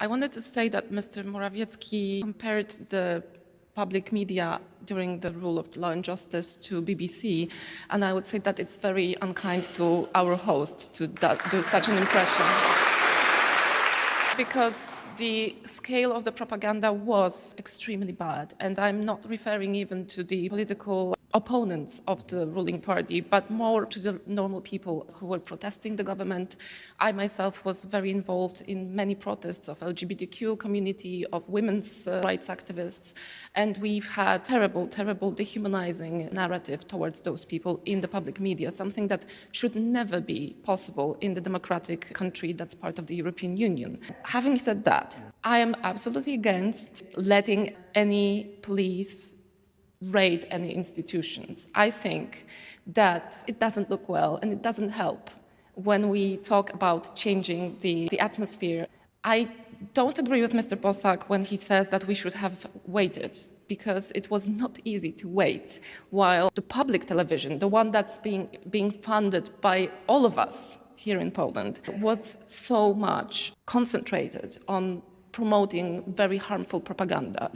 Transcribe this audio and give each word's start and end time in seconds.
I 0.00 0.06
wanted 0.06 0.30
to 0.32 0.40
say 0.40 0.68
that 0.68 0.92
Mr. 0.92 1.24
Morawiecki 1.24 2.20
compared 2.20 2.70
the 2.88 3.24
public 3.74 4.12
media 4.12 4.60
during 4.86 5.18
the 5.18 5.32
rule 5.32 5.58
of 5.58 5.76
law 5.76 5.90
and 5.90 6.04
justice 6.04 6.54
to 6.54 6.80
BBC, 6.80 7.50
and 7.90 8.04
I 8.04 8.12
would 8.12 8.24
say 8.24 8.38
that 8.38 8.60
it's 8.60 8.76
very 8.76 9.16
unkind 9.22 9.64
to 9.74 10.08
our 10.14 10.36
host 10.36 10.92
to 10.92 11.08
do 11.08 11.64
such 11.64 11.88
an 11.88 11.98
impression. 11.98 12.46
Because 14.36 15.00
the 15.16 15.56
scale 15.64 16.12
of 16.12 16.22
the 16.22 16.30
propaganda 16.30 16.92
was 16.92 17.56
extremely 17.58 18.12
bad, 18.12 18.54
and 18.60 18.78
I'm 18.78 19.04
not 19.04 19.28
referring 19.28 19.74
even 19.74 20.06
to 20.06 20.22
the 20.22 20.48
political 20.48 21.17
opponents 21.34 22.00
of 22.06 22.26
the 22.28 22.46
ruling 22.46 22.80
party, 22.80 23.20
but 23.20 23.50
more 23.50 23.84
to 23.84 23.98
the 23.98 24.20
normal 24.26 24.60
people 24.60 25.06
who 25.14 25.26
were 25.26 25.38
protesting 25.38 25.96
the 25.96 26.02
government. 26.02 26.56
I 26.98 27.12
myself 27.12 27.64
was 27.64 27.84
very 27.84 28.10
involved 28.10 28.62
in 28.66 28.94
many 28.94 29.14
protests 29.14 29.68
of 29.68 29.80
LGBTQ 29.80 30.58
community, 30.58 31.26
of 31.26 31.48
women's 31.48 32.06
uh, 32.06 32.22
rights 32.24 32.48
activists, 32.48 33.12
and 33.54 33.76
we've 33.76 34.10
had 34.10 34.44
terrible, 34.44 34.86
terrible 34.86 35.30
dehumanizing 35.30 36.30
narrative 36.32 36.88
towards 36.88 37.20
those 37.20 37.44
people 37.44 37.80
in 37.84 38.00
the 38.00 38.08
public 38.08 38.40
media, 38.40 38.70
something 38.70 39.08
that 39.08 39.26
should 39.52 39.76
never 39.76 40.20
be 40.20 40.56
possible 40.62 41.16
in 41.20 41.34
the 41.34 41.40
democratic 41.40 42.14
country 42.14 42.52
that's 42.52 42.74
part 42.74 42.98
of 42.98 43.06
the 43.06 43.14
European 43.14 43.56
Union. 43.56 44.00
Having 44.24 44.58
said 44.60 44.84
that, 44.84 45.16
I 45.44 45.58
am 45.58 45.74
absolutely 45.82 46.34
against 46.34 47.02
letting 47.16 47.74
any 47.94 48.56
police 48.62 49.34
raid 50.02 50.46
any 50.50 50.74
institutions. 50.74 51.68
I 51.74 51.90
think 51.90 52.46
that 52.86 53.44
it 53.46 53.58
doesn't 53.58 53.90
look 53.90 54.08
well 54.08 54.38
and 54.42 54.52
it 54.52 54.62
doesn't 54.62 54.90
help 54.90 55.30
when 55.74 56.08
we 56.08 56.36
talk 56.38 56.72
about 56.72 57.14
changing 57.14 57.76
the, 57.80 58.08
the 58.08 58.20
atmosphere. 58.20 58.86
I 59.24 59.48
don't 59.94 60.18
agree 60.18 60.40
with 60.40 60.52
Mr. 60.52 60.76
Bosak 60.76 61.24
when 61.24 61.44
he 61.44 61.56
says 61.56 61.88
that 61.90 62.06
we 62.06 62.14
should 62.14 62.34
have 62.34 62.66
waited 62.86 63.38
because 63.68 64.10
it 64.14 64.30
was 64.30 64.48
not 64.48 64.78
easy 64.84 65.12
to 65.12 65.28
wait 65.28 65.80
while 66.10 66.50
the 66.54 66.62
public 66.62 67.06
television, 67.06 67.58
the 67.58 67.68
one 67.68 67.90
that's 67.90 68.18
being, 68.18 68.48
being 68.70 68.90
funded 68.90 69.50
by 69.60 69.90
all 70.08 70.24
of 70.24 70.38
us 70.38 70.78
here 70.96 71.20
in 71.20 71.30
Poland, 71.30 71.80
was 72.00 72.38
so 72.46 72.94
much 72.94 73.52
concentrated 73.66 74.58
on 74.66 75.02
promoting 75.38 76.02
very 76.22 76.36
harmful 76.36 76.80
propaganda. 76.80 77.48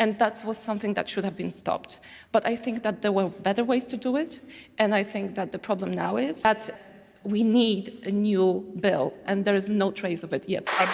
And 0.00 0.18
that 0.18 0.44
was 0.44 0.58
something 0.58 0.94
that 0.94 1.08
should 1.08 1.24
have 1.24 1.36
been 1.36 1.52
stopped. 1.52 2.00
But 2.32 2.44
I 2.44 2.56
think 2.56 2.82
that 2.82 3.02
there 3.02 3.12
were 3.12 3.28
better 3.28 3.62
ways 3.62 3.86
to 3.86 3.96
do 3.96 4.16
it. 4.16 4.40
And 4.78 4.94
I 5.00 5.04
think 5.04 5.36
that 5.36 5.52
the 5.52 5.58
problem 5.58 5.92
now 5.92 6.16
is 6.16 6.42
that 6.42 6.62
we 7.22 7.42
need 7.44 7.84
a 8.04 8.10
new 8.10 8.46
bill, 8.80 9.12
and 9.26 9.44
there 9.44 9.54
is 9.54 9.68
no 9.68 9.92
trace 9.92 10.24
of 10.24 10.32
it 10.32 10.48
yet. 10.48 10.64
Um, 10.80 10.88